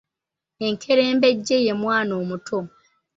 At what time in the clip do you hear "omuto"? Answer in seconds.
2.21-2.59